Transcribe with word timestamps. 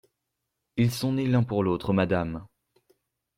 Ils 0.77 0.89
sont 0.89 1.11
nés 1.13 1.27
l'un 1.27 1.43
pour 1.43 1.63
l'autre, 1.63 1.93
Madame! 1.93 2.47